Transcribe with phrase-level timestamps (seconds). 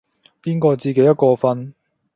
[0.41, 1.73] 邊個自己一個瞓